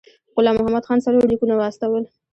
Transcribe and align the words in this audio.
غلام 0.35 0.55
محمد 0.61 0.85
خان 0.87 0.97
څلور 1.05 1.23
لیکونه 1.31 1.53
واستول. 1.57 2.03